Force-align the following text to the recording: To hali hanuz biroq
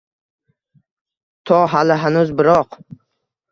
To 1.51 1.61
hali 1.75 1.99
hanuz 2.07 2.35
biroq 2.43 2.77